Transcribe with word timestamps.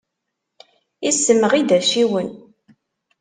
Issemɣi-d 1.09 1.69
acciwen. 1.77 2.29